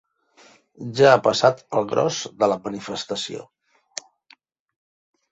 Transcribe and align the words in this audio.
Ja 0.99 1.09
ha 1.09 1.17
passat 1.25 1.59
el 1.81 1.85
gros 1.91 2.17
de 2.43 2.49
la 2.53 2.57
manifestació. 2.63 3.43